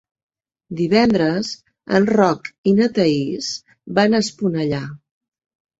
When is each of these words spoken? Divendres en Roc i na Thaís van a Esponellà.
Divendres 0.79 1.51
en 1.99 2.09
Roc 2.15 2.51
i 2.73 2.75
na 2.81 2.91
Thaís 2.97 3.55
van 4.01 4.13
a 4.13 4.25
Esponellà. 4.27 4.87